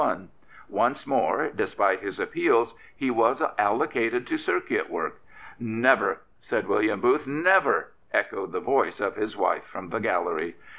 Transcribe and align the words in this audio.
Once 0.67 1.05
more, 1.05 1.51
despite 1.55 1.99
his 1.99 2.19
appeals, 2.19 2.73
he 2.95 3.11
was 3.11 3.39
cdlocated 3.39 4.25
to 4.25 4.35
circuit 4.35 4.89
work." 4.89 5.21
Never!" 5.83 6.21
said 6.39 6.67
William 6.67 6.99
Booth. 6.99 7.27
"Never!" 7.27 7.91
echoed 8.11 8.51
the 8.51 8.59
voice 8.61 8.99
of 8.99 9.15
his 9.15 9.37
wife 9.37 9.63
from 9.65 9.89
the 9.89 9.99
gallery. 9.99 10.55